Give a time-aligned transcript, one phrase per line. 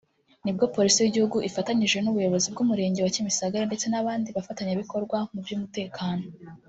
[0.43, 6.23] nibwo Polisi y’igihugu ifatanyije n’ubuyobozi bw’umurenge wa Kimisagara ndetse n’abandi bafatanyabikorwa mu by’umutekano